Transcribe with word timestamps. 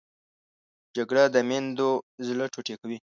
جګړه 0.95 1.23
د 1.33 1.35
میندو 1.49 1.89
زړه 2.27 2.45
ټوټې 2.53 2.75
کوي 2.81 2.97